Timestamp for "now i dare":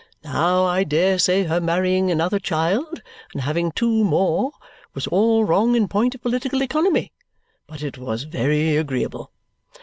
0.23-1.19